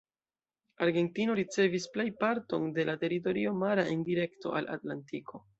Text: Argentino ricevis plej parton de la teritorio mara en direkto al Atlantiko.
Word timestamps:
Argentino 0.85 1.35
ricevis 1.41 1.85
plej 1.97 2.07
parton 2.25 2.67
de 2.79 2.89
la 2.91 2.97
teritorio 3.07 3.55
mara 3.67 3.87
en 3.95 4.05
direkto 4.11 4.59
al 4.63 4.75
Atlantiko. 4.79 5.49